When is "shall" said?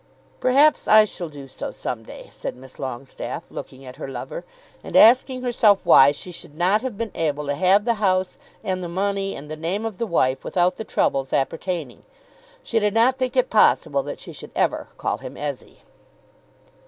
1.05-1.29